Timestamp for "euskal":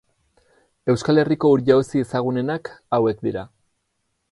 0.93-1.21